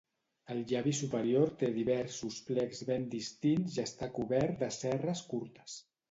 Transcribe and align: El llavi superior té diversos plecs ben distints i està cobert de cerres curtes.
El 0.51 0.61
llavi 0.69 0.91
superior 0.99 1.51
té 1.57 1.67
diversos 1.75 2.37
plecs 2.47 2.81
ben 2.87 3.05
distints 3.11 3.77
i 3.77 3.83
està 3.83 4.09
cobert 4.15 4.57
de 4.63 4.71
cerres 4.79 5.21
curtes. 5.35 5.77